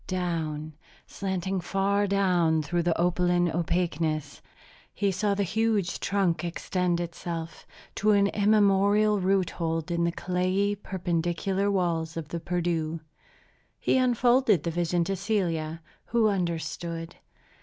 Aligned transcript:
Down, 0.07 0.73
slanting 1.05 1.61
far 1.61 2.07
down 2.07 2.63
through 2.63 2.81
the 2.81 2.99
opaline 2.99 3.51
opaqueness, 3.51 4.41
he 4.91 5.11
saw 5.11 5.35
the 5.35 5.43
huge 5.43 5.99
trunk 5.99 6.43
extend 6.43 6.99
itself, 6.99 7.67
to 7.97 8.09
an 8.09 8.25
immemorial 8.29 9.19
root 9.19 9.51
hold 9.51 9.91
in 9.91 10.03
the 10.03 10.11
clayey, 10.11 10.73
perpendicular 10.73 11.69
walls 11.69 12.17
of 12.17 12.29
the 12.29 12.39
Perdu. 12.39 13.01
He 13.77 13.95
unfolded 13.97 14.63
the 14.63 14.71
vision 14.71 15.03
to 15.03 15.15
Celia, 15.15 15.83
who 16.05 16.29
understood. 16.29 17.17